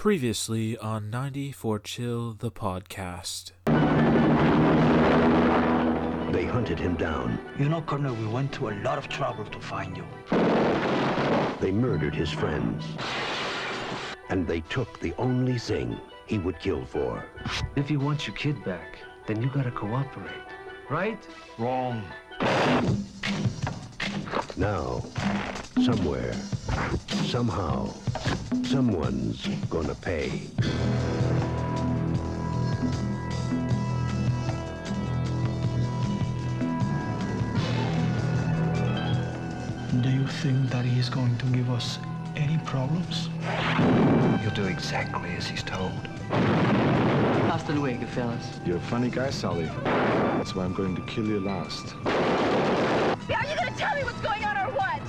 [0.00, 3.52] Previously on 94 Chill, the podcast.
[6.32, 7.38] They hunted him down.
[7.58, 10.06] You know, Colonel, we went to a lot of trouble to find you.
[11.60, 12.86] They murdered his friends.
[14.30, 17.22] And they took the only thing he would kill for.
[17.76, 20.48] If you want your kid back, then you gotta cooperate.
[20.88, 21.22] Right?
[21.58, 22.02] Wrong.
[24.56, 25.04] Now,
[25.84, 26.34] somewhere,
[27.24, 27.88] somehow,
[28.64, 30.42] someone's gonna pay.
[40.00, 41.98] Do you think that he's going to give us
[42.36, 43.28] any problems?
[44.42, 45.92] You'll do exactly as he's told.
[47.50, 48.60] Hasta luego, fellas.
[48.64, 49.68] You're a funny guy, Sally.
[49.84, 51.94] That's why I'm going to kill you last.
[52.06, 55.02] Are you gonna tell me what's going on or what?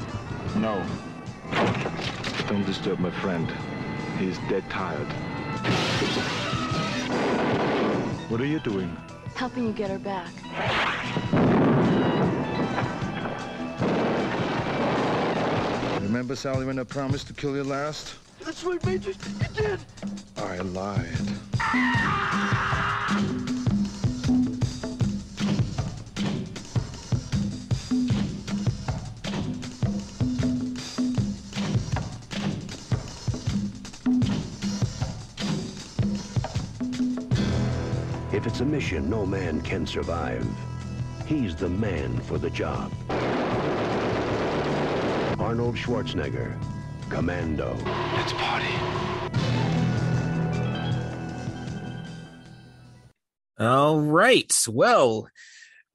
[0.58, 0.84] No.
[2.52, 3.50] Don't disturb my friend.
[4.20, 5.08] He's dead tired.
[8.28, 8.94] What are you doing?
[9.36, 10.28] Helping you get her back.
[16.02, 18.16] Remember, Sally, when I promised to kill you last?
[18.42, 19.12] That's right, Major.
[19.12, 19.80] You did.
[20.36, 21.08] I lied.
[38.62, 40.46] A mission no man can survive,
[41.26, 42.92] he's the man for the job.
[45.40, 46.56] Arnold Schwarzenegger,
[47.10, 47.76] Commando.
[48.14, 48.68] Let's party.
[53.60, 54.54] All right.
[54.70, 55.28] Well,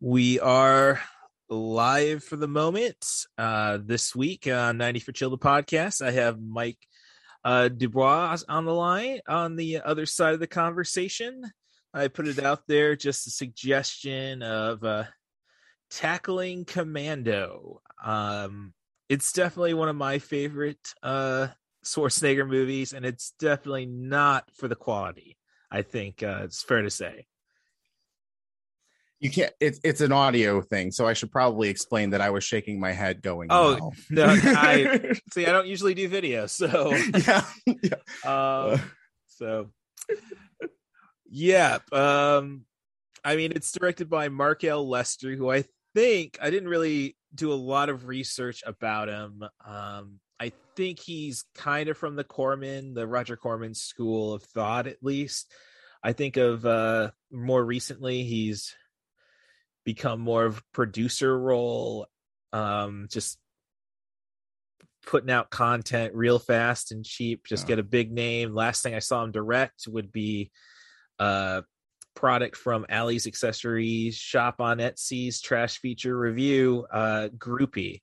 [0.00, 1.00] we are
[1.48, 3.06] live for the moment.
[3.38, 6.78] Uh, this week on 90 for Chill the podcast, I have Mike
[7.44, 11.44] uh, Dubois on the line on the other side of the conversation.
[11.96, 15.04] I put it out there just a suggestion of uh,
[15.90, 17.80] tackling Commando.
[18.04, 18.74] Um,
[19.08, 21.48] it's definitely one of my favorite uh,
[21.86, 25.38] Schwarzenegger movies, and it's definitely not for the quality.
[25.70, 27.26] I think uh, it's fair to say.
[29.18, 29.52] You can't.
[29.58, 32.92] It's it's an audio thing, so I should probably explain that I was shaking my
[32.92, 35.46] head, going, Oh "No." no, I see.
[35.46, 37.94] I don't usually do video, so yeah, yeah.
[38.74, 38.80] um,
[39.28, 39.70] so
[41.30, 41.78] yeah.
[41.92, 42.64] Um,
[43.24, 44.88] I mean, it's directed by Mark L.
[44.88, 45.64] Lester, who I
[45.94, 49.42] think I didn't really do a lot of research about him.
[49.66, 54.86] Um, I think he's kind of from the Corman, the Roger Corman school of thought,
[54.86, 55.52] at least.
[56.02, 58.74] I think of uh, more recently, he's
[59.84, 62.06] become more of a producer role,
[62.52, 63.38] um, just
[65.06, 67.68] putting out content real fast and cheap, just Yeah.
[67.68, 68.54] get a big name.
[68.54, 70.50] Last thing I saw him direct would be
[71.18, 71.62] uh
[72.14, 78.00] product from Ali's accessories shop on Etsy's trash feature review, uh groupie.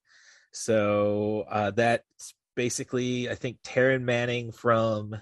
[0.51, 5.15] So uh that's basically I think Taryn Manning from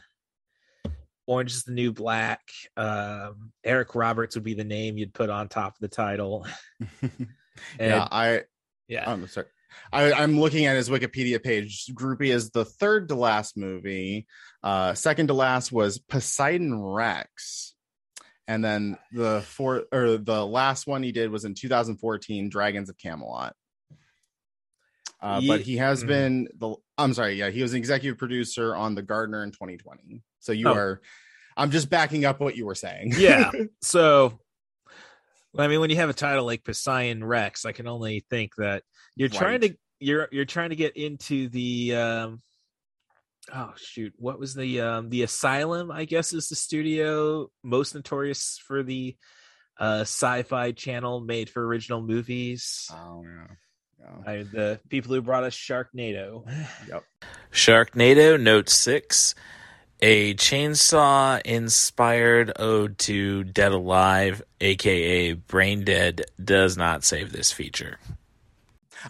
[1.27, 2.41] Orange is the New Black.
[2.75, 6.45] Um Eric Roberts would be the name you'd put on top of the title.
[7.79, 8.07] yeah.
[8.11, 8.43] I
[8.87, 9.09] yeah.
[9.09, 9.47] I'm sorry.
[9.91, 11.85] I, I'm looking at his Wikipedia page.
[11.93, 14.27] Groupie is the third to last movie.
[14.63, 17.73] Uh, second to last was Poseidon Rex,
[18.51, 22.97] and then the fourth or the last one he did was in 2014, Dragons of
[22.97, 23.55] Camelot.
[25.21, 26.07] Uh, but he has Mhm.
[26.07, 26.75] been the.
[26.97, 27.35] I'm sorry.
[27.35, 30.21] Yeah, he was an executive producer on The Gardener in 2020.
[30.39, 30.73] So you Oh.
[30.73, 31.01] are.
[31.55, 33.13] I'm just backing up what you were saying.
[33.17, 33.51] yeah.
[33.81, 34.39] So,
[35.57, 38.83] I mean, when you have a title like Poseidon Rex, I can only think that
[39.15, 42.41] you're trying to you're you're trying to get into the um
[43.53, 48.59] oh shoot what was the um the asylum i guess is the studio most notorious
[48.65, 49.15] for the
[49.79, 53.47] uh sci-fi channel made for original movies Oh yeah.
[53.99, 54.31] Yeah.
[54.31, 56.43] I, the people who brought us sharknado
[56.87, 57.03] Yep.
[57.51, 59.35] Sharknado Note 6,
[60.01, 67.99] a chainsaw inspired ode to Dead Alive, aka Brain Dead, does not save this feature.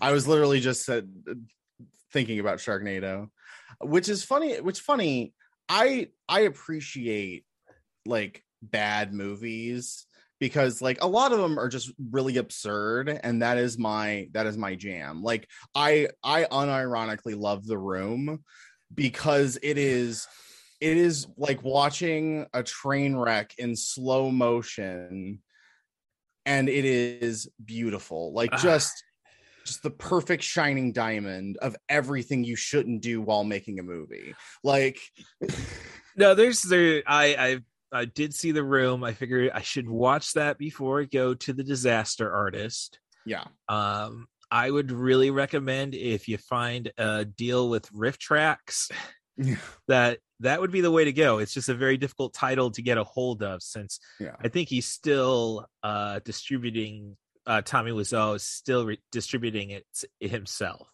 [0.01, 1.09] I was literally just said,
[2.11, 3.29] thinking about Sharknado,
[3.83, 4.59] which is funny.
[4.59, 5.33] Which funny.
[5.69, 7.45] I I appreciate
[8.05, 10.05] like bad movies
[10.39, 14.47] because like a lot of them are just really absurd and that is my that
[14.47, 18.43] is my jam like i i unironically love the room
[18.93, 20.27] because it is
[20.81, 25.39] it is like watching a train wreck in slow motion
[26.45, 29.03] and it is beautiful like just
[29.65, 34.99] just the perfect shining diamond of everything you shouldn't do while making a movie like
[36.15, 37.03] No, there's there.
[37.07, 37.59] I
[37.91, 39.03] I I did see the room.
[39.03, 42.99] I figured I should watch that before I go to the Disaster Artist.
[43.25, 43.45] Yeah.
[43.69, 48.91] Um, I would really recommend if you find a deal with RiffTrax
[49.87, 51.37] that that would be the way to go.
[51.37, 54.35] It's just a very difficult title to get a hold of since Yeah.
[54.43, 57.15] I think he's still uh distributing
[57.47, 59.85] uh Tommy Wiseau is still re- distributing it
[60.19, 60.88] himself.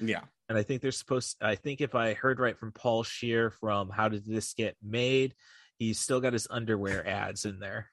[0.00, 0.22] Yeah.
[0.48, 3.88] And I think they're supposed I think if I heard right from Paul Scheer from
[3.90, 5.34] How Did This Get Made,
[5.78, 7.88] he's still got his underwear ads in there.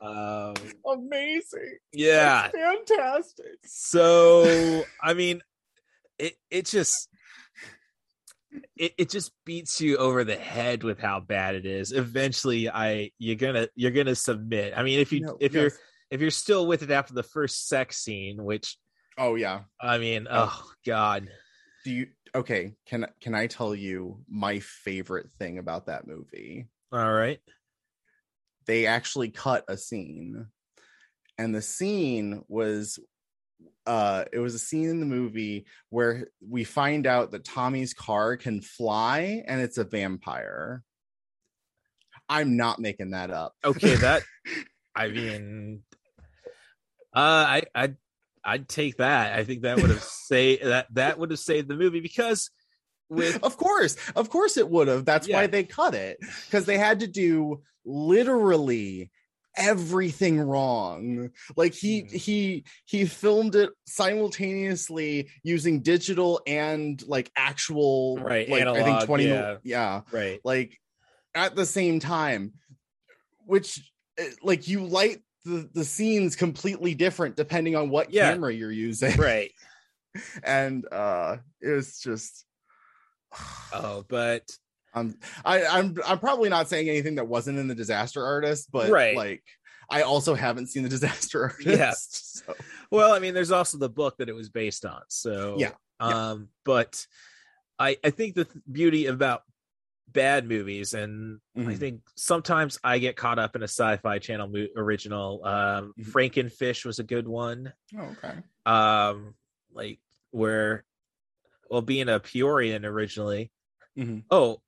[0.00, 0.54] Um
[0.86, 1.78] Amazing.
[1.92, 2.48] yeah.
[2.48, 3.58] fantastic.
[3.64, 5.42] So I mean,
[6.18, 7.08] it it just
[8.76, 11.92] it, it just beats you over the head with how bad it is.
[11.92, 14.74] Eventually, I you're gonna you're gonna submit.
[14.76, 15.78] I mean, if you No, if you're yes.
[16.14, 18.78] If you're still with it after the first sex scene, which
[19.18, 19.62] Oh yeah.
[19.80, 20.48] I mean, Oh.
[20.52, 21.28] oh god,
[21.84, 26.66] Do you okay, can can I tell you my favorite thing about that movie?
[26.92, 27.40] all right,
[28.66, 30.46] They actually cut a scene.
[31.36, 32.98] And the scene was
[33.86, 38.36] uh it was a scene in the movie where we find out that Tommy's car
[38.36, 40.82] can fly and it's a vampire.
[42.28, 43.54] I'm not making that up.
[43.64, 44.22] okay, that
[44.96, 45.82] I mean,
[47.14, 47.94] uh, I I
[48.44, 49.32] I'd take that.
[49.38, 52.50] I think that would have say that that would have saved the movie because
[53.08, 56.78] with of course of course it would have that's why they cut it because they
[56.78, 59.10] had to do literally
[59.56, 62.12] everything wrong like he Mhm.
[62.12, 69.06] he he filmed it simultaneously using digital and like actual Right, like i think analog,
[69.06, 69.56] 20 mil- yeah.
[69.62, 70.80] yeah right, like
[71.34, 72.54] at the same time
[73.46, 73.80] which
[74.18, 78.30] eh, like you light the the scenes completely different depending on what Yeah.
[78.32, 79.50] camera you're using right.
[80.44, 82.44] and uh it's just
[83.72, 84.50] Oh, but
[84.94, 88.90] I'm I, I'm I'm probably not saying anything that wasn't in the disaster artist, but
[88.90, 89.16] Right.
[89.16, 89.42] like
[89.90, 91.66] I also haven't seen the disaster artist.
[91.66, 91.92] Yeah.
[91.94, 92.54] so-
[92.90, 95.02] well, I mean, there's also the book that it was based on.
[95.08, 96.30] So Yeah, yeah.
[96.30, 97.04] Um, but
[97.78, 99.42] I I think the th- beauty about
[100.08, 101.78] bad movies, and I Mhm.
[101.78, 105.44] think sometimes I get caught up in a sci-fi channel mo- original.
[105.44, 106.04] Um, Mhm.
[106.12, 107.72] Frankenfish was a good one.
[107.96, 108.34] Oh, okay.
[108.66, 109.34] Um,
[109.72, 110.84] like where,
[111.70, 113.50] well, being a Peorian originally.
[113.96, 114.24] Mhm.
[114.30, 114.62] Oh,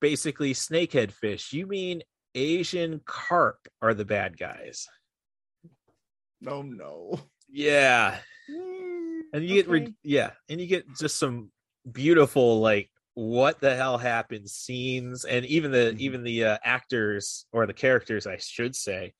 [0.00, 1.52] basically snakehead fish.
[1.52, 2.02] You mean
[2.34, 4.88] Asian carp are the bad guys?
[6.40, 7.20] No, no.
[7.48, 8.20] Yeah.
[9.34, 11.50] and you get re- yeah and you get just some
[11.90, 15.98] beautiful like what the hell happened scenes and even the Mhm.
[16.00, 19.12] even the uh, actors or the characters i should say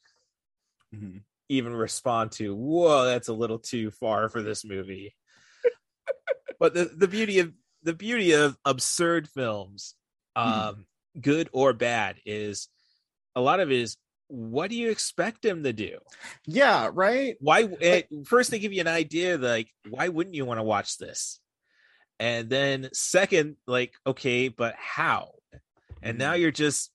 [0.94, 1.23] Mhm.
[1.49, 5.15] even respond to whoa that's a little too far for this movie
[6.59, 7.53] but the, the beauty of
[7.83, 9.95] the beauty of absurd films
[10.37, 10.87] um
[11.21, 12.69] good or bad is
[13.37, 13.97] a lot of it is
[14.29, 15.99] what do you expect them to do
[16.47, 17.37] Yeah, right.
[17.41, 20.97] why eh, first they give you an idea like why wouldn't you want to watch
[20.97, 21.38] this
[22.19, 25.31] and then second like okay but how?
[26.03, 26.91] And now you're just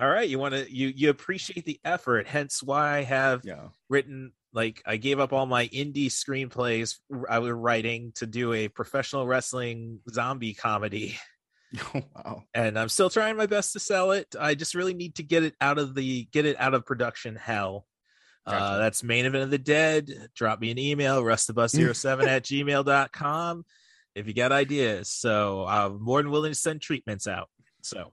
[0.00, 3.68] all right you want to you you appreciate the effort hence why i have Yeah.
[3.88, 6.96] written like i gave up all my indie screenplays
[7.28, 11.18] i was writing to do a professional wrestling zombie comedy.
[11.94, 12.42] Oh, wow.
[12.52, 14.34] and i'm still trying my best to sell it.
[14.38, 17.36] I just really need to get it out of the get it out of production
[17.36, 17.86] hell.
[18.44, 20.10] Uh, that's main event of the dead.
[20.34, 23.64] Drop me an email rustabus07 at gmail.com
[24.14, 27.48] if you got ideas so i'm more than willing to send treatments out
[27.82, 28.12] so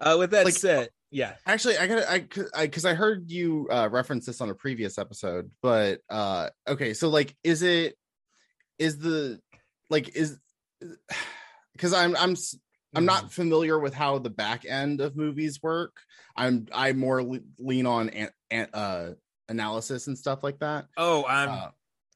[0.00, 3.68] uh, with that Like- said yeah Actually, I gotta, I, I, because I heard you
[3.70, 7.96] uh, reference this on a previous episode, but uh, okay, so like, is it,
[8.80, 9.38] is the,
[9.90, 10.36] like, is,
[11.72, 12.34] because I'm, I'm,
[12.96, 15.96] I'm not familiar with how the back end of movies work.
[16.36, 19.10] I'm, I more le- lean on an, an, uh,
[19.48, 20.86] analysis and stuff like that.
[20.96, 21.68] oh i'm Uh,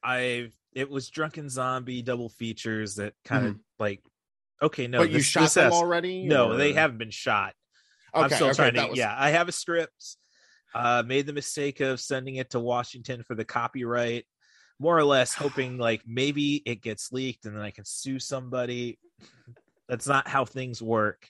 [0.03, 4.01] i it was drunken zombie double features that kind of like
[4.61, 5.07] okay no Mm-hmm.
[5.07, 6.25] but you shot this them has- already?
[6.25, 7.53] no they haven't been shot
[8.13, 8.87] Okay, I'm still okay, trying to.
[8.87, 10.17] was- Yeah, I have a script.
[10.73, 14.25] Uh, made the mistake of sending it to Washington for the copyright,
[14.79, 18.97] more or less hoping like maybe it gets leaked and then I can sue somebody.
[19.87, 21.27] That's not how things work.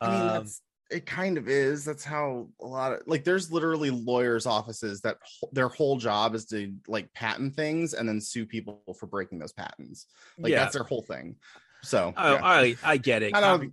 [0.00, 1.06] I mean, Um, that's it.
[1.06, 1.84] Kind of is.
[1.84, 3.24] That's how a lot of like.
[3.24, 5.18] There's literally lawyers' offices that
[5.52, 9.52] their whole job is to like patent things and then sue people for breaking those
[9.52, 10.06] patents.
[10.38, 10.60] Like Yeah.
[10.60, 11.36] that's their whole thing.
[11.82, 12.40] So oh, yeah.
[12.42, 13.34] I I get it.
[13.34, 13.72] I Copy-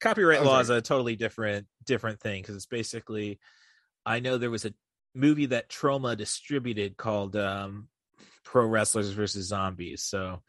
[0.00, 3.38] copyright law is a totally different different thing because it's basically.
[4.06, 4.74] I know there was a
[5.14, 7.88] movie that Troma distributed called um,
[8.44, 10.02] Pro Wrestlers versus Zombies.
[10.02, 10.42] So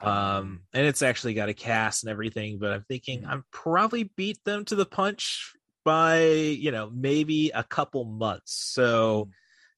[0.00, 4.38] Um, and it's actually got a cast and everything, but I'm thinking I'm probably beat
[4.44, 5.52] them to the punch
[5.84, 8.52] by you know maybe a couple months.
[8.52, 9.30] So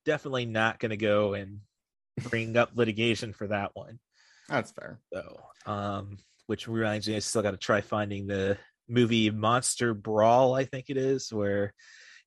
[0.04, 1.60] definitely not going to go and
[2.28, 3.98] bring up litigation for that one.
[4.48, 4.98] That's fair.
[5.12, 8.58] So, um, which reminds me, I still got to try finding the
[8.88, 10.54] movie Monster Brawl.
[10.54, 11.72] I think it is where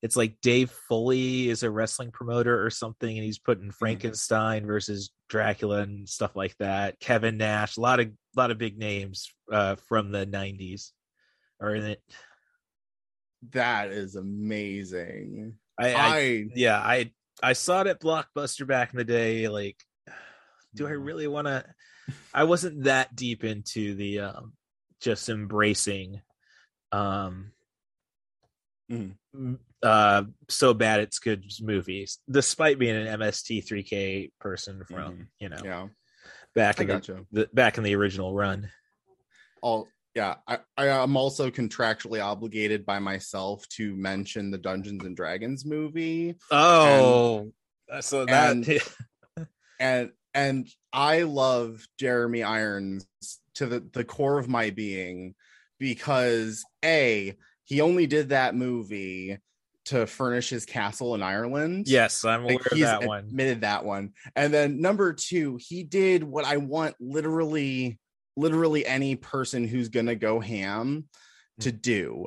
[0.04, 5.10] it's like Dave Foley is a wrestling promoter or something, and he's putting Frankenstein versus
[5.30, 7.00] Dracula and stuff like that.
[7.00, 10.90] Kevin Nash, a lot of lot of big names uh, from the '90s
[11.58, 12.02] are in it.
[13.52, 15.54] That is amazing.
[15.80, 17.10] I, I, I yeah, I
[17.42, 19.48] I saw it at Blockbuster back in the day.
[19.48, 19.78] Like,
[20.74, 21.64] do I really want to?
[22.34, 24.52] I wasn't that deep into the um,
[25.00, 26.20] just embracing
[26.92, 27.52] um
[28.90, 29.58] Mhm.
[29.84, 35.26] Uh so bad it's good movies despite being an mst 3k person from Mhm.
[35.40, 35.86] you know yeah,
[36.54, 38.70] back in the, the back in the original run
[39.62, 45.16] All yeah, I, I am also contractually obligated by myself to mention the Dungeons and
[45.16, 46.36] Dragons movie.
[46.52, 47.50] oh
[48.00, 48.68] so that and-
[49.80, 53.06] and and I love Jeremy Irons
[53.54, 55.34] to the, the core of my being
[55.80, 59.38] because a he only did that movie
[59.86, 61.86] to furnish his castle in Ireland.
[61.88, 64.12] yes i'm aware Like, of that one admitted that one.
[64.34, 67.98] And then number two, he did what I want literally,
[68.36, 71.04] literally any person who's gonna go ham
[71.60, 71.76] to Hmm.
[71.78, 72.26] do.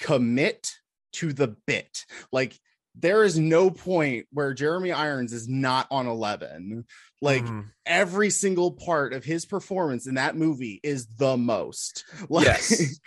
[0.00, 0.72] Commit
[1.14, 2.04] to the bit.
[2.32, 2.58] Like
[2.94, 6.84] there is no point where Jeremy Irons is not on 11.
[7.22, 7.66] Like Mhm.
[7.86, 12.04] every single part of his performance in that movie is the most.
[12.28, 13.00] Like, Yes.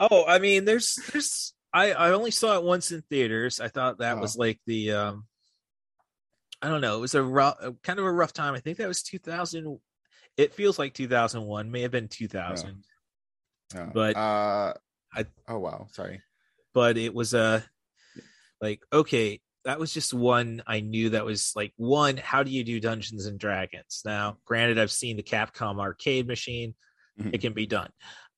[0.00, 3.60] Oh, I mean, there's there's I I only saw it once in theaters.
[3.60, 4.20] I thought that Oh.
[4.20, 5.26] was like the um
[6.62, 8.54] I don't know, it was a rough kind of a rough time.
[8.54, 9.78] I think that was 2000
[10.36, 12.82] it feels like 2001, may have been 2000.
[13.74, 13.90] Yeah.
[13.92, 14.74] But uh
[15.12, 16.22] I- oh wow, sorry.
[16.72, 17.64] But it was a
[18.60, 22.62] like okay, that was just one I knew that was like one how do you
[22.64, 24.02] do Dungeons and Dragons?
[24.04, 26.74] Now, granted I've seen the Capcom arcade machine.
[27.20, 27.34] Mhm.
[27.34, 27.90] It can be done.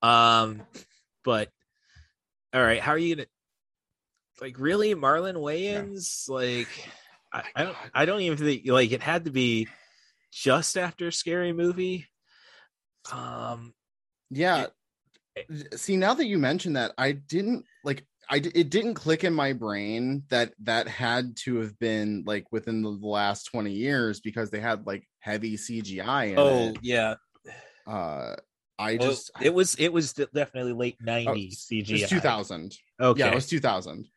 [0.02, 0.62] Um
[1.24, 1.50] but
[2.56, 3.26] all right, how are you gonna
[4.40, 6.26] like really Marlon Wayans?
[6.26, 6.68] Like
[7.32, 9.68] I, I don't I don't even think like it had to be
[10.32, 12.06] just after scary movie.
[13.12, 13.74] Um
[14.30, 14.68] Yeah.
[15.74, 19.52] See, now that you mention that, I didn't like I it didn't click in my
[19.52, 24.60] brain that that had to have been like within the last 20 years because they
[24.60, 26.78] had like heavy CGI oh it.
[26.80, 27.16] yeah.
[27.86, 28.36] Uh
[28.78, 31.92] I Well, just it was it was definitely late oh, 90s it CGI.
[31.92, 32.76] was 2000.
[33.00, 33.20] Okay.
[33.20, 34.08] Yeah, it was 2000.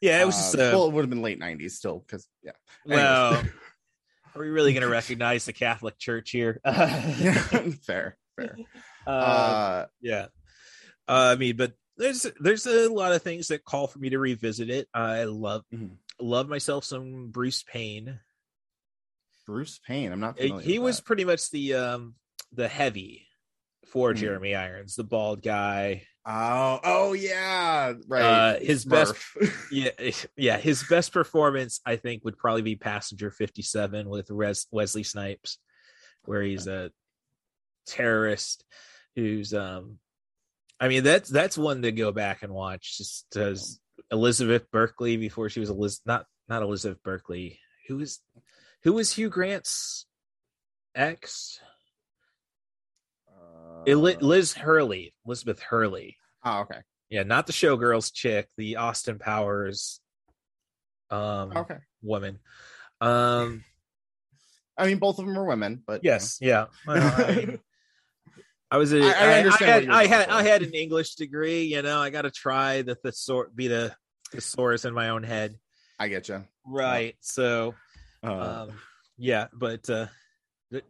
[0.00, 2.26] Yeah, it was just Uh, uh, well, it would have been late 90s still because
[2.42, 2.52] yeah.
[2.86, 3.44] well,
[4.34, 6.60] are we really going to recognize the Catholic Church here?
[6.64, 7.32] yeah,
[7.82, 8.56] fair, fair.
[9.06, 10.26] uh, Uh yeah.
[11.06, 14.18] Uh, I mean, but there's there's a lot of things that call for me to
[14.18, 14.88] revisit it.
[14.94, 15.96] I love Mhm.
[16.18, 18.20] love myself some Bruce Payne.
[19.46, 22.14] Bruce Payne, I'm not Uh, familiar He was pretty much the um
[22.52, 23.26] the heavy
[23.90, 24.16] for Mhm.
[24.16, 26.06] Jeremy Irons, the bald guy.
[26.26, 28.22] Oh, oh yeah, right.
[28.22, 29.14] Uh, his best-
[29.72, 29.90] Yeah,
[30.36, 30.58] yeah.
[30.58, 35.58] His best performance, I think, would probably be Passenger Fifty Seven with Res- Wesley Snipes,
[36.24, 36.90] where he's a
[37.86, 38.64] terrorist
[39.16, 39.98] who's um.
[40.78, 42.96] I mean, that's that's one to go back and watch.
[42.98, 43.80] Just as
[44.10, 47.58] Elizabeth Berkley before she was Eliz- not not Elizabeth Berkley.
[47.88, 48.20] Who was
[48.82, 50.06] who was Hugh Grant's
[50.94, 51.60] ex?
[53.88, 56.16] Uh, Liz Hurley, Elizabeth Hurley.
[56.44, 56.80] oh, okay.
[57.08, 60.00] Yeah, not the showgirls chick, the Austin Powers
[61.10, 61.78] um Okay.
[62.02, 62.38] woman.
[63.00, 63.64] Um
[64.78, 66.66] I mean, both of them are women, but you yes, yeah.
[66.86, 67.58] Well, I,
[68.70, 70.28] I was a, I- I I, understand I, had I had.
[70.30, 73.94] I had an English degree, you know, I got to try the thesaurus be the
[74.30, 75.56] thesaurus in my own head.
[75.98, 76.44] I get you.
[76.64, 77.16] Right.
[77.20, 77.74] So,
[78.22, 78.72] Uh, um
[79.18, 80.06] yeah, but uh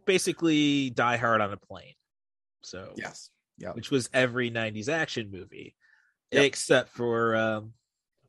[0.05, 1.93] basically Die Hard on a plane.
[2.63, 3.29] So, yes.
[3.57, 3.71] Yeah.
[3.73, 5.75] which was every 90s action movie
[6.31, 6.43] Yep.
[6.45, 7.73] except for um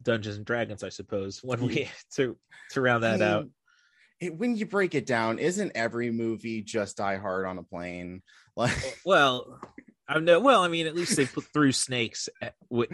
[0.03, 2.37] Dungeons and Dragons, I suppose, when we to
[2.73, 3.49] to round that I out.
[4.21, 8.23] It, when you break it down, isn't every movie just Die Hard on a plane?
[8.57, 9.59] Like Well,
[10.07, 10.39] I know.
[10.41, 12.29] Well, I mean, at least they put through snakes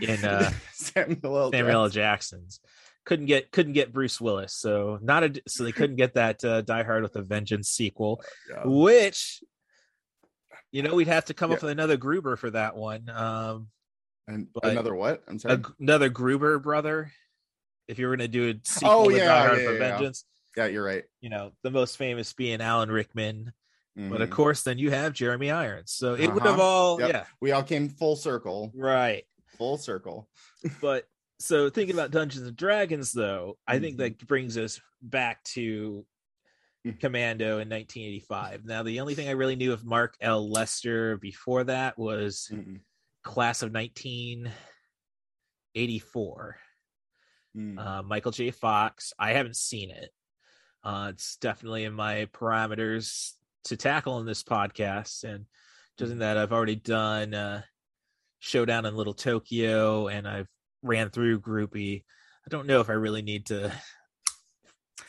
[0.00, 1.50] in uh, Samuel L.
[1.50, 1.88] Samuel L.
[1.88, 2.60] Jackson's.
[3.04, 6.60] Couldn't get couldn't get Bruce Willis, so not a so they couldn't get that uh,
[6.60, 8.62] Die Hard with a Vengeance sequel, Yeah.
[8.66, 9.42] which
[10.72, 13.08] you know we'd have to come up with another Gruber for that one.
[13.08, 13.68] Um,
[14.26, 15.22] And another what?
[15.28, 15.54] I'm sorry.
[15.56, 17.10] a, another Gruber brother.
[17.88, 19.72] If you were going to do a sequel Oh, to yeah, Die Hard yeah, for
[19.72, 19.90] yeah, yeah.
[19.96, 20.24] Vengeance,
[20.56, 21.04] yeah, you're right.
[21.20, 23.52] you know the most famous being Alan Rickman
[23.96, 24.32] But of Mhm.
[24.32, 25.90] course, then you have Jeremy Irons.
[25.92, 26.50] So it would Uh-huh.
[26.52, 27.10] have all, Yep.
[27.10, 29.24] yeah, we all came full circle, right.
[29.56, 30.28] full circle.
[30.80, 31.08] But
[31.40, 33.98] so thinking about Dungeons and Dragons, though, I think Mhm.
[34.00, 36.04] that brings us back to.
[37.00, 38.64] Commando in 1985.
[38.64, 40.50] Now, the only thing I really knew of Mark L.
[40.50, 42.80] Lester before that was Mm-mm.
[43.22, 46.56] Class of 1984.
[47.56, 47.78] Mm.
[47.78, 48.50] Uh, Michael J.
[48.50, 49.12] Fox.
[49.18, 50.10] I haven't seen it.
[50.84, 53.32] Uh, it's definitely in my parameters
[53.64, 55.46] to tackle in this podcast, and
[55.98, 57.34] something that I've already done.
[57.34, 57.62] Uh,
[58.40, 60.46] Showdown in Little Tokyo, and I've
[60.82, 62.04] ran through Groupie.
[62.46, 63.72] I don't know if I really need to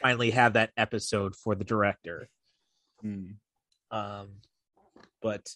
[0.01, 2.29] finally have that episode for the director.
[3.03, 3.35] Mm.
[3.91, 4.27] Um,
[5.21, 5.47] but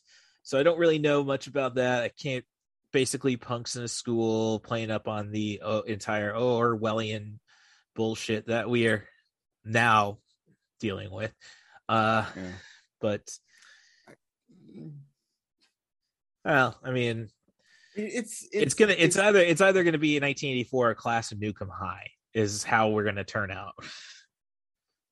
[0.44, 2.04] so I don't really know much about that.
[2.04, 2.46] I can't
[2.92, 7.40] basically punks in a school playing up on the uh, entire Orwellian
[7.96, 9.08] bullshit that we are
[9.66, 10.20] now
[10.80, 11.34] dealing with.
[11.88, 12.52] Uh, Yeah.
[13.02, 13.30] but
[16.46, 17.30] well, I mean,
[17.96, 22.10] It's, it's, gonna it's either it's either gonna be 1984 or Class of Newcomb High
[22.34, 23.74] is how we're gonna turn out.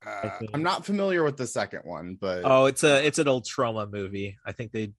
[0.05, 3.45] Uh, I'm not familiar with the second one, but Oh, it's a it's an old
[3.45, 4.37] Troma movie.
[4.45, 4.93] I think they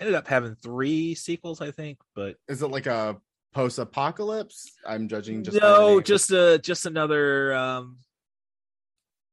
[0.00, 1.60] ended up having three sequels.
[1.60, 3.16] I think, but is it like a
[3.52, 4.70] post-apocalypse?
[4.86, 7.98] I'm judging just by no, just a just another um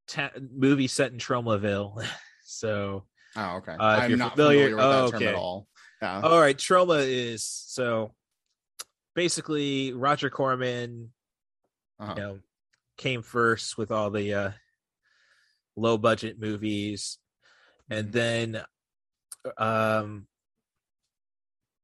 [0.07, 2.05] ta- movie set in Tromaville.
[2.43, 3.05] so,
[3.37, 3.71] oh okay.
[3.73, 5.67] uh, if I'm you're not familiar- familiar, with oh, that term at all.
[6.01, 6.21] Yeah.
[6.21, 8.13] all right, Troma is so
[9.15, 11.11] basically Roger Corman,
[11.99, 12.13] Uh-huh.
[12.17, 12.39] you know,
[12.97, 14.51] came first with all the uh
[15.75, 17.17] low budget movies,
[17.89, 18.61] and then
[19.57, 20.27] um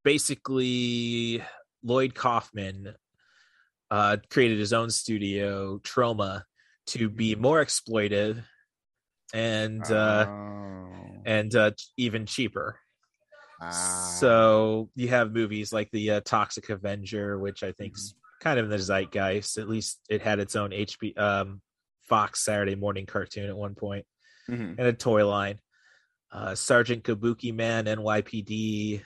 [0.04, 1.42] basically
[1.84, 2.94] Lloyd Kaufman
[3.90, 6.42] uh created his own studio, Troma
[6.86, 8.42] to be more exploitive
[9.32, 11.22] and uh Oh.
[11.24, 12.78] and uh even cheaper.
[13.60, 13.70] Ah.
[13.70, 18.18] So you have movies like the uh, Toxic Avenger, which I think's Mm-hmm.
[18.48, 19.56] kind of in the zeitgeist.
[19.58, 21.60] At least it had its own HB um,
[22.08, 24.06] Fox Saturday morning cartoon at one point
[24.48, 24.76] Mhm.
[24.78, 25.60] and a toy line.
[26.30, 29.02] Uh, Sergeant Kabuki Man, NYPD,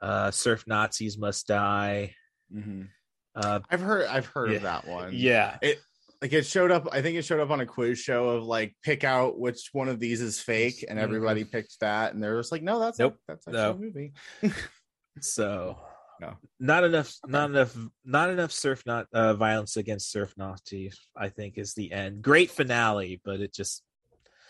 [0.00, 2.14] uh, Surf Nazis Must Die.
[2.54, 2.88] Mhm.
[3.34, 4.56] Uh, I've heard I've heard Yeah.
[4.56, 5.12] of that one.
[5.14, 5.80] yeah, it
[6.20, 8.74] Like it showed up, I think it showed up on a quiz show of like
[8.82, 11.02] pick out which one of these is fake, and Mhm.
[11.02, 13.18] everybody picked that, and they're just like, no, that's Nope.
[13.28, 13.70] that's actually No.
[13.70, 14.12] a movie.
[15.20, 15.78] so
[16.20, 16.36] No.
[16.58, 20.98] not enough, not enough, not enough surf not uh, violence against surf Nazis.
[21.16, 22.22] I think is the end.
[22.22, 23.82] Great finale, but it just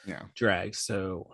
[0.07, 0.23] Yeah.
[0.35, 0.79] drags.
[0.79, 1.31] So,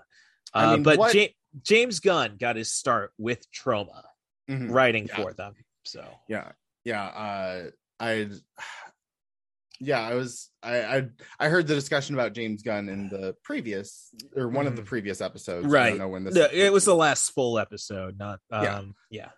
[0.55, 1.29] uh, I mean, but what- Ja-
[1.63, 4.03] James Gunn got his start with Troma,
[4.51, 4.71] Mhm.
[4.73, 5.17] writing Yeah.
[5.17, 5.55] for them.
[5.85, 6.53] So yeah
[6.85, 7.71] yeah uh
[8.01, 8.29] i
[9.81, 11.09] yeah i was i i
[11.41, 14.87] i heard the discussion about james gunn in the previous or one of the Mhm.
[14.87, 15.87] previous episodes Right.
[15.87, 18.77] I don't know when this No, it was the last full episode, not Yeah.
[18.79, 19.31] um, yeah.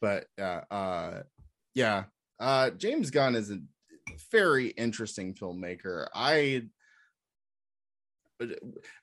[0.00, 1.22] But yeah uh
[1.74, 2.04] yeah
[2.40, 3.58] uh james gunn is a
[4.30, 6.62] very interesting filmmaker i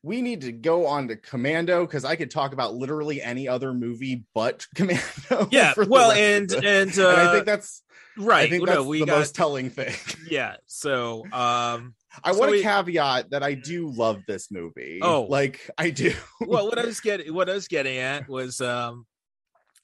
[0.03, 3.73] we need to go on to commando because i could talk about literally any other
[3.73, 7.81] movie but commando Yeah, for well, and and, uh, and i think that's
[8.15, 8.45] right.
[8.45, 9.93] i think no, that's we the got most telling thing
[10.29, 10.57] yeah.
[10.67, 14.99] So um, I So want to we- caveat that I do love this movie.
[15.01, 15.23] Oh.
[15.23, 16.13] like I do.
[16.41, 19.05] well, what I was getting, what I was getting at was, um,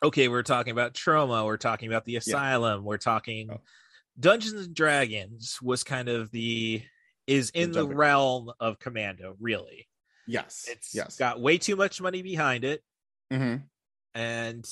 [0.03, 3.61] okay, we're talking about Troma, we're talking about the asylum, we're talking Oh.
[4.19, 6.83] Dungeons and Dragons was kind of the
[7.27, 9.87] is in the jumping- realm of Commando, really.
[10.27, 11.15] yes, It's yes.
[11.15, 12.83] got way too much money behind it,
[13.31, 13.63] Mhm.
[14.13, 14.67] and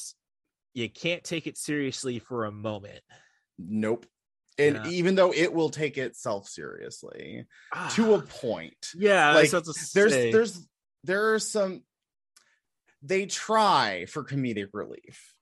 [0.73, 3.03] you can't take it seriously for a moment.
[3.57, 4.05] Nope.
[4.59, 4.87] And Yeah.
[4.89, 7.45] even though it will take itself seriously
[7.93, 10.67] to a point, yeah, like, I was about to there's there's
[11.03, 11.83] there are some.
[13.01, 15.33] They try for comedic relief,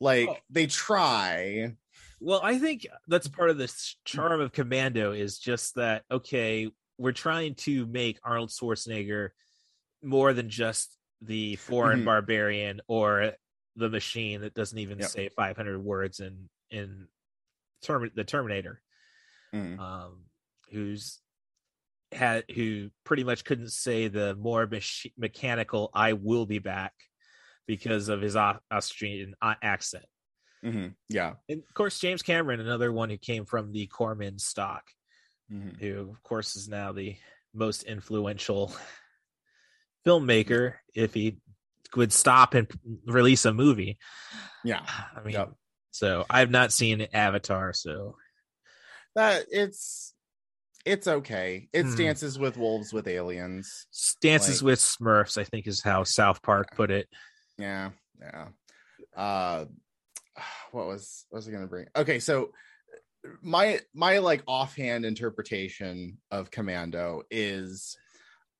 [0.00, 0.36] like Oh.
[0.50, 1.76] they try.
[2.20, 3.72] Well, I think that's part of the
[4.04, 9.30] charm of Commando is just that okay, we're trying to make Arnold Schwarzenegger
[10.02, 12.04] more than just the foreign Mhm.
[12.04, 13.34] barbarian or
[13.76, 15.08] the machine that doesn't even Yep.
[15.10, 17.08] say 500 words in in
[17.82, 18.82] term the Terminator,
[19.52, 19.78] Mm.
[19.78, 20.30] um,
[20.70, 21.20] who's
[22.12, 26.92] had who pretty much couldn't say the more mach- mechanical "I will be back"
[27.66, 30.04] because of his Au- Austrian uh, accent.
[30.64, 30.94] Mhm.
[31.08, 31.34] Yeah.
[31.48, 34.84] And of course, James Cameron, another one who came from the Corman stock,
[35.50, 35.78] Mhm.
[35.78, 37.16] who of course is now the
[37.54, 38.74] most influential
[40.06, 40.74] filmmaker.
[40.94, 41.38] If he
[41.96, 42.70] would stop and
[43.06, 43.98] release a movie,
[44.64, 44.84] Yeah.
[45.16, 45.52] I mean, Yep.
[45.90, 48.16] so I've not seen Avatar, so
[49.14, 50.14] that it's
[50.84, 51.68] it's okay.
[51.72, 51.96] It's Hmm.
[51.98, 53.86] dances with wolves with aliens.
[54.20, 57.08] Dances Like- with Smurfs, I think, is how South Park put it.
[57.58, 57.90] Yeah,
[58.20, 58.48] yeah.
[59.14, 59.66] Uh,
[60.72, 61.86] what was what was I gonna bring?
[61.94, 62.52] Okay, so
[63.40, 67.96] my my like offhand interpretation of Commando is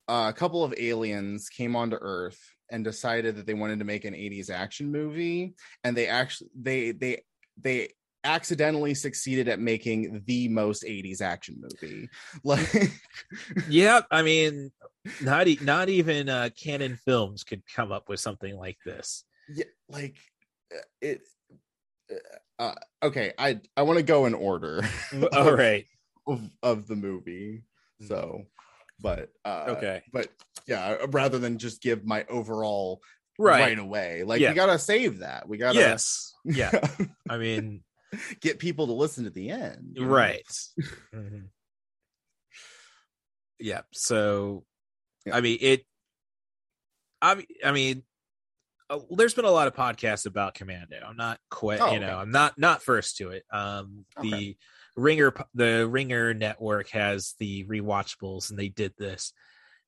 [0.08, 2.38] uh, a couple of aliens came onto Earth
[2.70, 5.54] and decided that they wanted to make an 80s action movie,
[5.84, 7.22] and they actually they they
[7.60, 7.88] they
[8.24, 12.08] accidentally succeeded at making the most 80s action movie.
[12.44, 12.90] Like
[13.68, 14.70] Yeah, I mean,
[15.20, 19.24] not e- not even uh, Cannon Films could come up with something like this.
[19.48, 20.16] yeah, like
[20.74, 21.20] uh, it
[22.58, 24.82] uh, okay, I I want to go in order.
[25.32, 25.84] All right.
[26.26, 27.64] of, of the movie.
[28.02, 28.08] Mm.
[28.08, 28.42] So,
[29.00, 30.02] but uh Okay.
[30.12, 30.28] but
[30.66, 33.00] yeah, uh, rather than just give my overall
[33.38, 33.60] Right.
[33.60, 34.50] right away, like Yeah.
[34.50, 35.48] we gotta save that.
[35.48, 36.32] We gotta Yes.
[36.44, 36.70] Yeah.
[37.28, 37.82] I mean,
[38.40, 39.92] get people to listen to the end.
[39.96, 40.10] you know?
[40.10, 40.46] right.
[41.14, 41.48] Mhm.
[43.58, 43.82] Yeah.
[43.92, 44.64] So,
[45.24, 45.36] Yeah.
[45.36, 45.86] I mean, it.
[47.20, 48.02] I mean, I mean,
[48.90, 50.98] uh, there's been a lot of podcasts about Commando.
[51.06, 52.14] I'm not quite, Oh, you know, okay.
[52.16, 53.44] I'm not not first to it.
[53.52, 54.28] Um, Okay.
[54.28, 54.56] the
[54.96, 59.32] Ringer, the Ringer network has the rewatchables, and they did this,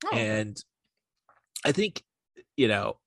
[0.07, 0.57] Oh, and
[1.65, 2.03] I think,
[2.57, 3.01] you know,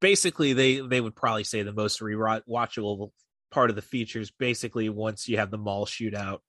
[0.00, 3.10] basically they they would probably say the most rewatchable
[3.56, 6.40] part of the features basically once you have the mall shootout,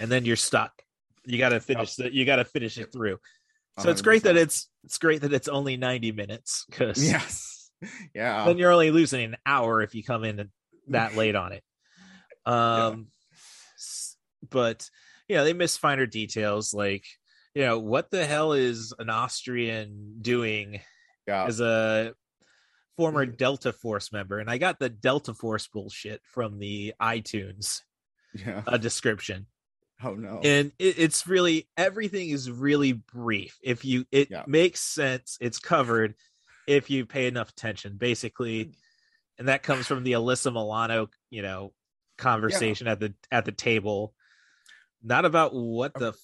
[0.00, 0.72] and then you're stuck.
[1.24, 3.18] You got to finish the, you got to finish it through.
[3.78, 7.70] So it's great that it's it's great that it's only 90 minutes because yes.
[8.14, 8.44] Yeah.
[8.44, 10.50] then you're only losing an hour if you come in
[10.88, 11.62] that late on it.
[12.44, 13.06] Um
[13.76, 14.16] s-
[14.50, 14.90] but
[15.28, 17.06] you know, they miss finer details like,
[17.54, 20.80] you know, what the hell is an Austrian doing
[21.28, 21.44] yeah.
[21.44, 22.14] as a
[22.96, 24.38] former Delta Force member?
[24.38, 27.80] And I got the Delta Force bullshit from the iTunes
[28.34, 28.62] yeah.
[28.66, 29.46] uh, description
[30.04, 30.40] Oh no.
[30.42, 34.42] and it, it's really everything is really brief if you it Yeah.
[34.48, 36.14] makes sense it's covered
[36.66, 37.98] if you pay enough attention Mm.
[37.98, 38.72] basically
[39.38, 41.72] and that comes from the alyssa milano you know
[42.18, 44.12] conversation at the at the table
[45.04, 46.16] not about what the f-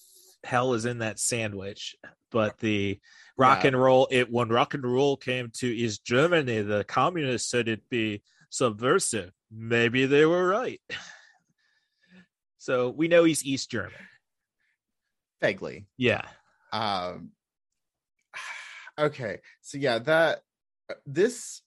[0.43, 1.95] hell is in that sandwich
[2.31, 2.99] but the
[3.39, 3.69] rock Yeah.
[3.69, 7.89] and roll it when rock and roll came to east germany the communists said it'd
[7.89, 10.81] be subversive maybe they were right
[12.57, 13.93] so we know he's east german
[15.41, 15.87] Vaguely.
[15.97, 16.23] yeah
[16.73, 17.31] um
[18.99, 20.41] okay so yeah that
[21.05, 21.61] this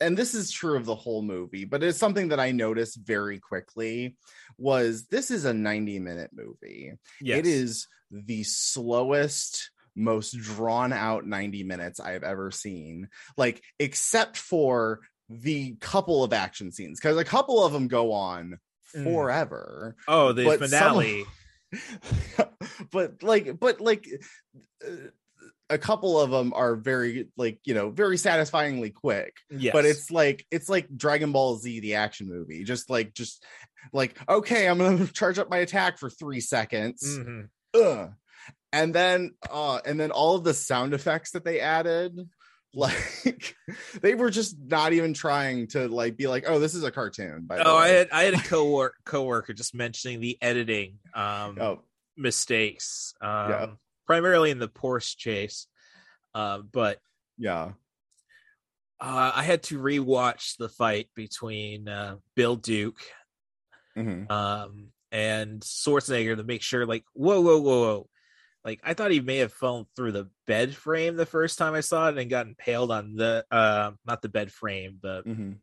[0.00, 3.38] and this is true of the whole movie but it's something that i noticed very
[3.38, 4.16] quickly
[4.56, 7.38] was this is a 90 minute movie yes.
[7.38, 15.00] it is the slowest most drawn out 90 minutes i've ever seen like except for
[15.28, 18.58] the couple of action scenes because a couple of them go on
[18.96, 19.04] Mm.
[19.04, 21.24] forever Oh, the but some- finale.
[22.90, 24.06] but like but like
[24.86, 24.90] uh,
[25.70, 29.72] a couple of them are very like you know very satisfyingly quick yes.
[29.74, 33.44] but it's like it's like dragon ball z the action movie just like just
[33.92, 37.48] like okay i'm gonna charge up my attack for three seconds Mhm.
[37.74, 38.12] Ugh.
[38.72, 42.28] And then uh and then all of the sound effects that they added
[42.74, 43.56] like
[44.02, 47.44] they were just not even trying to like be like oh this is a cartoon
[47.46, 51.58] by the Oh, I had I had a coworker coworker just mentioning the editing um
[51.58, 51.80] oh
[52.16, 53.14] mistakes.
[53.22, 53.66] Um Yeah.
[54.06, 55.66] primarily in the Porsche chase.
[56.34, 56.98] Uh, but
[57.38, 57.72] yeah
[59.00, 63.00] uh, I had to rewatch the fight between uh, Bill Duke
[63.96, 64.30] Mhm.
[64.30, 68.08] um, and Schwarzenegger to make sure, like, whoa, whoa, whoa, whoa.
[68.64, 71.80] Like, I thought he may have fallen through the bed frame the first time I
[71.80, 75.58] saw it and got impaled on the, uh, not the bed frame, but Mhm.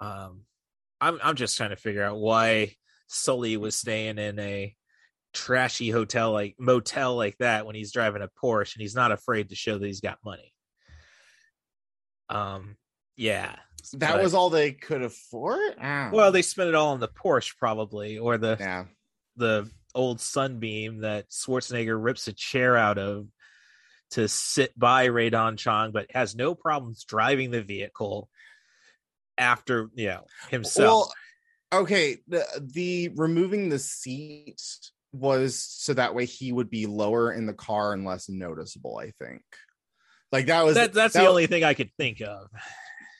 [0.00, 0.44] um,
[1.00, 2.74] I'm, I'm just trying to figure out why
[3.08, 4.74] Sully was staying in a
[5.34, 9.50] trashy hotel, like motel like that when he's driving a Porsche and he's not afraid
[9.50, 10.52] to show that he's got money.
[12.28, 12.76] Um,
[13.16, 13.56] yeah.
[13.94, 17.56] that but- was all they could afford well, they spent it all on the Porsche
[17.58, 18.84] probably, or the yeah
[19.36, 23.26] the old Sunbeam that Schwarzenegger rips a chair out of
[24.12, 28.28] to sit by Rae Dawn Chong, but has no problems driving the vehicle
[29.38, 31.12] after you know himself.
[31.72, 34.60] Well, okay, the, the removing the seat
[35.12, 38.98] was so that way he would be lower in the car and less noticeable.
[38.98, 39.42] I think,
[40.30, 42.48] like that was that, that's that- the only thing I could think of.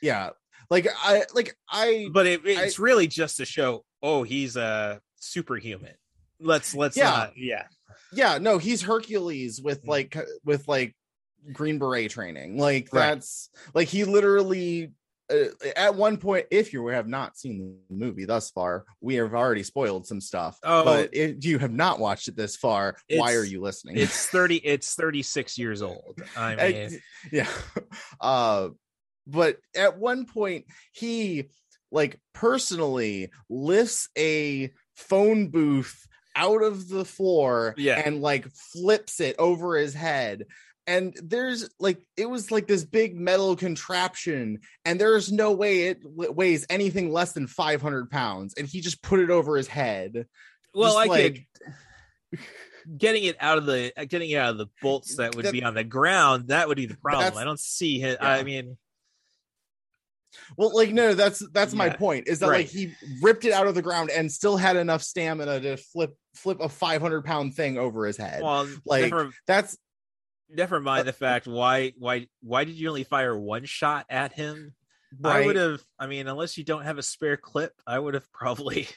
[0.03, 0.31] yeah.
[0.71, 5.93] Like I like I But it, it's really just to show, oh, he's a superhuman.
[6.43, 7.05] Let's let's Yeah.
[7.11, 7.65] not, yeah,
[8.13, 10.95] yeah no he's Hercules with like with like
[11.53, 12.59] Green Beret training.
[12.59, 13.11] Like Right.
[13.15, 14.93] that's like he literally
[15.33, 15.45] uh,
[15.77, 19.63] at one point, if you have not seen the movie thus far, we have already
[19.63, 20.59] spoiled some stuff.
[20.63, 20.85] Oh.
[20.85, 23.97] but if you have not watched it this far, why are you listening?
[23.97, 24.57] It's thirty.
[24.57, 26.21] It's thirty six years old.
[26.37, 27.01] I mean, And-
[27.33, 27.49] yeah
[28.21, 28.69] uh
[29.27, 31.49] but at one point he
[31.93, 38.01] like personally lifts a phone booth out of the floor Yeah.
[38.05, 40.47] and like flips it over his head
[40.87, 45.99] and there's like it was like this big metal contraption and there's no way it
[46.03, 50.27] weighs anything less than 500 pounds and he just put it over his head
[50.75, 51.47] well, Just I like
[52.31, 52.39] could
[52.99, 55.53] getting it out of the uh, getting it out of the bolts that would That-
[55.53, 56.49] be on the ground.
[56.49, 57.37] That would be the problem.
[57.37, 58.17] I don't see him.
[58.21, 58.77] I mean,
[60.57, 62.29] Well, like no, that's that's my point.
[62.29, 62.59] Is that right.
[62.65, 66.17] like he ripped it out of the ground and still had enough stamina to flip
[66.35, 68.43] flip a five hundred pound thing over his head.
[68.43, 69.77] well, like never, that's
[70.49, 74.33] never Uh, mind the fact why why why did you only fire one shot at
[74.33, 74.75] him?
[75.23, 75.83] I would have.
[75.99, 78.89] I mean, unless you don't have a spare clip, I would have probably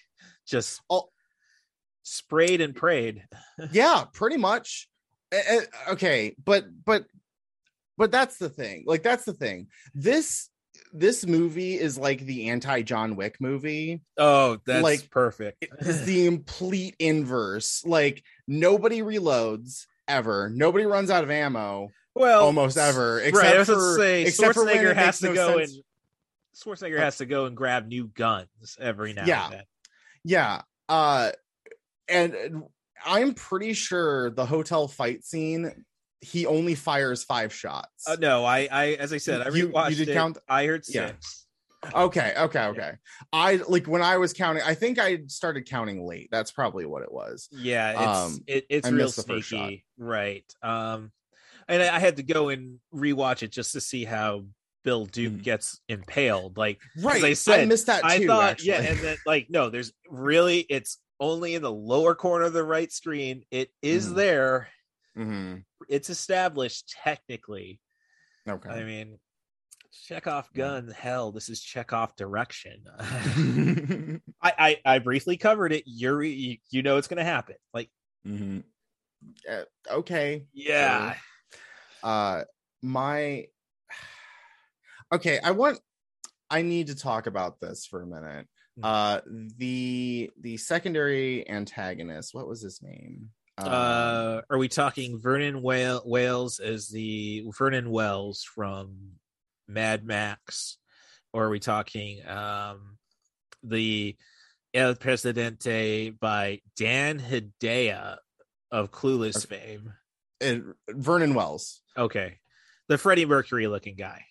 [0.48, 1.10] just Oh.
[2.04, 3.26] sprayed and prayed.
[3.72, 4.88] yeah, pretty much.
[5.90, 7.06] Okay, but but
[7.98, 8.84] but that's the thing.
[8.88, 9.68] Like that's the thing.
[9.94, 10.50] This
[10.98, 14.02] this movie is like the anti John Wick movie.
[14.18, 15.66] Oh, that's Like, perfect.
[15.80, 17.84] It's the complete inverse.
[17.86, 20.50] Like nobody reloads ever.
[20.50, 21.90] Nobody runs out of ammo.
[22.16, 23.28] well, almost ever, right.
[23.28, 25.74] except I was for- to say except Schwarzenegger it has to no go sense.
[25.74, 25.84] and
[26.56, 28.48] Schwarzenegger has to go and grab new guns
[28.80, 29.44] every now Yeah.
[29.46, 29.64] and then.
[30.24, 30.62] Yeah.
[30.88, 31.32] Uh
[32.08, 32.64] and
[33.06, 35.86] I'm pretty sure the hotel fight scene
[36.22, 38.08] he only fires five shots.
[38.08, 40.14] Uh, no, I, I, as I said, I You- you did it.
[40.14, 41.08] count- I heard Yeah.
[41.08, 41.46] six.
[41.94, 42.92] okay, okay, okay.
[43.32, 46.30] I like when I was counting, I think I started counting late.
[46.32, 47.48] That's probably what it was.
[47.52, 49.68] Yeah, it's Um, it, it's I real missed the first shot.
[49.68, 50.46] sneaky, right?
[50.64, 51.12] Um,
[51.68, 54.46] and I I had to go and rewatch it just to see how
[54.84, 55.44] Bill Duke Mhm.
[55.44, 56.58] gets impaled.
[56.58, 57.24] Like Right.
[57.24, 58.08] I said, I missed that too.
[58.08, 58.70] I thought, actually.
[58.70, 62.64] yeah, and then like no, there's really it's only in the lower corner of the
[62.64, 63.46] right screen.
[63.52, 64.16] It is Mhm.
[64.16, 64.70] there.
[65.18, 65.64] Mhm.
[65.88, 67.80] It's established technically.
[68.48, 68.70] Okay.
[68.70, 69.18] I mean,
[70.08, 72.84] Chekhov gun, hell, this is Chekhov direction.
[74.42, 75.84] I, I I briefly covered it.
[75.86, 77.56] You're you, you know it's gonna happen.
[77.74, 77.90] Like
[78.28, 78.60] mm-hmm.
[79.50, 80.46] Uh, okay.
[80.54, 81.16] yeah,
[82.04, 82.44] uh
[82.82, 83.46] my
[85.14, 85.80] okay i want
[86.50, 88.48] i need to talk about this for a minute
[88.78, 88.84] Mm.
[88.84, 89.22] uh
[89.58, 96.02] the the secondary antagonist what was his name Um, uh are we talking vernon Wale,
[96.06, 99.14] wales as the vernon wells from
[99.68, 100.78] mad max?
[101.34, 102.98] Or are we talking um
[103.64, 104.16] the
[104.74, 108.18] el presidente by dan hedaya
[108.72, 109.94] of clueless fame?
[110.44, 111.82] Uh, vernon wells.
[111.98, 112.40] Okay.
[112.88, 114.26] The freddie mercury looking guy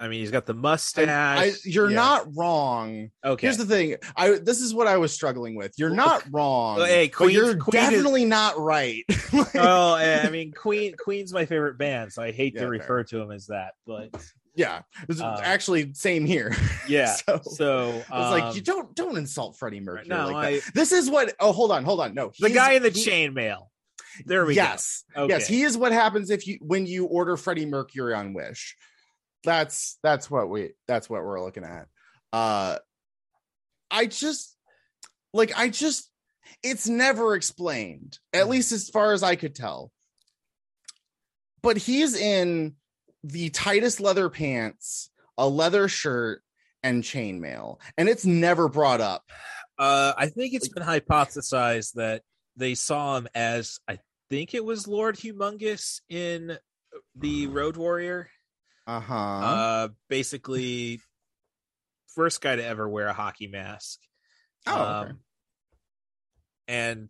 [0.00, 1.96] i mean he's got the mustache I, you're Yeah.
[1.96, 5.90] not wrong okay here's the thing i this is what i was struggling with you're
[5.90, 10.52] not wrong Well, hey, but you're Queen is- definitely not right Like- oh, I mean,
[10.52, 12.70] Queen Queen's my favorite band, so I hate Yeah, to fair.
[12.70, 14.10] refer to him as that, but
[14.54, 16.54] yeah it's Uh, actually same here
[16.88, 17.14] yeah.
[17.14, 20.74] so, so I was like, you um, don't don't insult Freddie Mercury no, like that.
[20.74, 21.34] This is what.
[21.40, 22.14] Oh, hold on, hold on.
[22.14, 23.66] No, the guy in the he- chainmail.
[24.24, 25.24] There we yes, go.
[25.24, 25.34] Okay.
[25.34, 28.74] yes, he is what happens if you when you order Freddie Mercury on Wish.
[29.46, 31.86] That's that's what we that's what we're looking at.
[32.32, 32.78] Uh,
[33.90, 34.56] I just
[35.32, 36.10] like I just
[36.62, 39.92] it's never explained, at least as far as I could tell.
[41.62, 42.74] But he's in
[43.22, 46.42] the tightest leather pants, a leather shirt,
[46.82, 49.22] and chainmail, and it's never brought up.
[49.78, 52.22] Uh, I think it's been hypothesized that
[52.56, 56.58] they saw him as I think it was Lord Humongous in
[57.14, 58.28] the Road Warrior.
[58.86, 59.14] Uh-huh.
[59.14, 61.00] Uh, basically,
[62.14, 63.98] first guy to ever wear a hockey mask.
[64.66, 65.10] Oh, okay.
[65.10, 65.18] Um,
[66.68, 67.08] and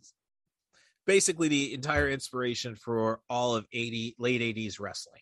[1.05, 5.21] basically the entire inspiration for all of 80 late 80s wrestling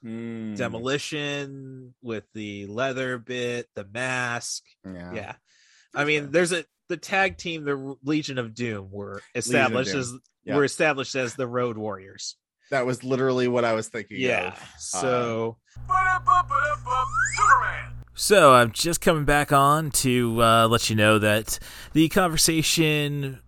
[0.00, 0.54] Hmm.
[0.54, 5.12] demolition with the leather bit the mask Yeah.
[5.12, 5.34] yeah
[5.92, 10.00] i mean there's a the tag team the legion of doom were established Doom.
[10.00, 10.54] as Yeah.
[10.56, 12.36] were established as the road warriors
[12.70, 14.74] That was literally what I was thinking yeah of.
[14.78, 15.56] so
[18.14, 21.58] So I'm just coming back on to uh, let you know that
[21.92, 23.40] the conversation.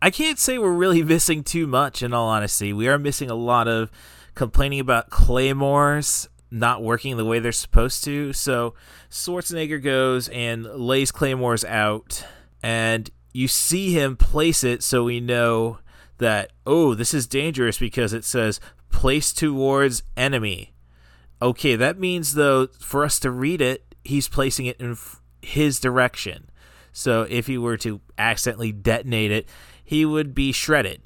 [0.00, 2.02] I can't say we're really missing too much.
[2.02, 3.90] In all honesty, we are missing a lot of
[4.34, 8.32] complaining about claymores not working the way they're supposed to.
[8.32, 8.74] So
[9.10, 12.24] Schwarzenegger goes and lays claymores out,
[12.62, 15.78] and you see him place it, so we know
[16.18, 20.72] that oh, this is dangerous because it says place towards enemy.
[21.42, 25.80] Okay, that means though for us to read it, he's placing it in f- his
[25.80, 26.48] direction.
[26.92, 29.48] So if he were to accidentally detonate it,
[29.84, 31.02] he would be shredded,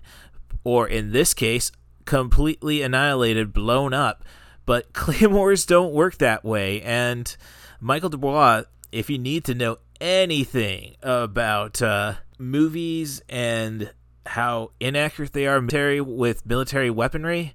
[0.62, 1.72] or in this case,
[2.04, 4.24] completely annihilated, blown up.
[4.66, 7.34] But claymores don't work that way, and
[7.80, 13.90] Michael Dubois, if you need to know anything about uh, movies and
[14.28, 17.54] how inaccurate they are military with military weaponry,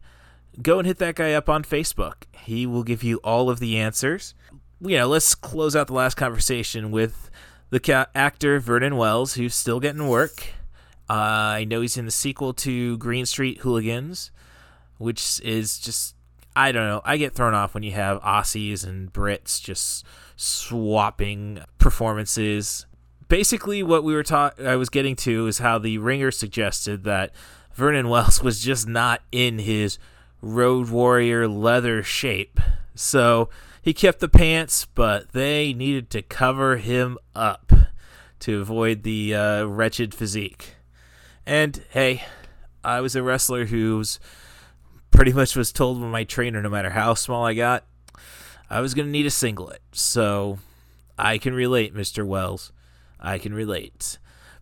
[0.61, 2.23] go and hit that guy up on Facebook.
[2.31, 4.33] He will give you all of the answers.
[4.81, 7.29] You know, let's close out the last conversation with
[7.69, 10.53] the ca- actor Vernon Wells, who's still getting work.
[11.09, 14.31] Uh, I know he's in the sequel to Green Street Hooligans,
[14.97, 16.15] which is just
[16.55, 17.01] I don't know.
[17.03, 20.05] I get thrown off when you have Aussies and Brits just
[20.35, 22.85] swapping performances.
[23.27, 27.31] Basically, what we were taught, I was getting to is how the Ringer suggested that
[27.73, 29.97] Vernon Wells was just not in his
[30.41, 32.59] Road Warrior leather shape.
[32.95, 33.49] So
[33.81, 37.71] he kept the pants, but they needed to cover him up
[38.39, 40.75] to avoid the uh, wretched physique.
[41.45, 42.23] And hey,
[42.83, 44.19] I was a wrestler who's
[45.11, 47.85] pretty much was told by my trainer no matter how small I got,
[48.69, 49.81] I was going to need a singlet.
[49.91, 50.59] So
[51.17, 52.25] I can relate, Mr.
[52.25, 52.71] Wells.
[53.23, 54.19] I can relate.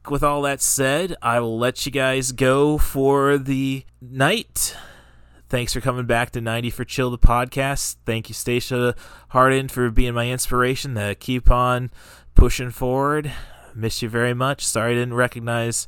[0.09, 4.75] With all that said, I will let you guys go for the night.
[5.49, 7.97] Thanks for coming back to 90 for Chill the podcast.
[8.05, 8.95] Thank you, Stacia
[9.29, 11.91] Hardin, for being my inspiration to keep on
[12.35, 13.31] pushing forward.
[13.75, 14.65] Miss you very much.
[14.65, 15.87] Sorry I didn't recognize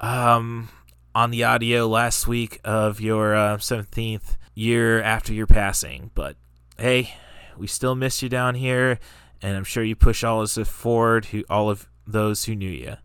[0.00, 0.68] um,
[1.14, 6.10] on the audio last week of your uh, 17th year after your passing.
[6.14, 6.36] But
[6.78, 7.14] hey,
[7.56, 8.98] we still miss you down here,
[9.42, 12.70] and I'm sure you push all of us forward, who, all of those who knew
[12.70, 12.96] you.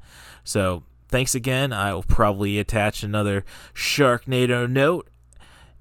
[0.44, 1.74] So thanks again.
[1.74, 5.10] I will probably attach another Sharknado note.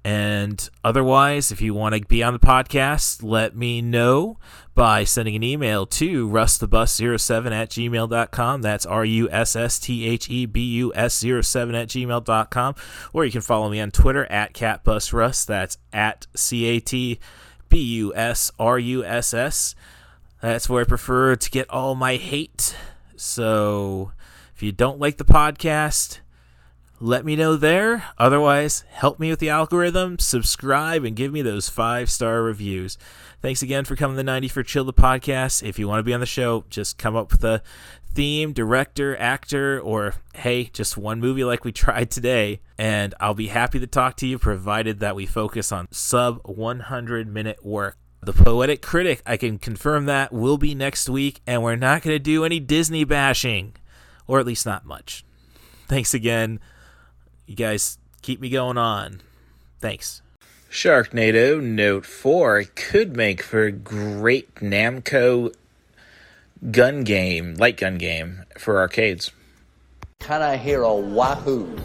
[0.03, 4.39] And otherwise, if you want to be on the podcast, let me know
[4.73, 8.61] by sending an email to russthebus07 at gmail.com.
[8.61, 12.75] That's R U S S T H E B U S 07 at gmail.com.
[13.11, 15.45] Or you can follow me on Twitter at CatBusRuss.
[15.45, 17.19] That's at C A T
[17.67, 19.75] B U S R U S S.
[20.41, 22.75] That's where I prefer to get all my hate.
[23.17, 24.11] So
[24.55, 26.19] if you don't like the podcast,
[26.99, 28.05] let me know there.
[28.17, 32.97] Otherwise, help me with the algorithm, subscribe, and give me those five star reviews.
[33.41, 35.61] Thanks again for coming to 90 for Chill the podcast.
[35.61, 37.61] If you want to be on the show, just come up with a
[38.13, 43.47] theme, director, actor, or hey, just one movie like we tried today, and I'll be
[43.47, 47.97] happy to talk to you provided that we focus on sub 100 minute work.
[48.21, 52.15] The Poetic Critic, I can confirm that, will be next week, and we're not going
[52.15, 53.73] to do any Disney bashing,
[54.25, 55.23] or at least not much.
[55.87, 56.59] Thanks again.
[57.45, 59.21] You guys keep me going on.
[59.79, 60.21] Thanks.
[60.69, 65.53] Sharknado Note 4 could make for a great Namco
[66.71, 69.31] gun game, light gun game for arcades.
[70.19, 71.77] Can I hear a wahoo?